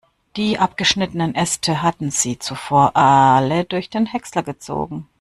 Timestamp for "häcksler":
4.07-4.41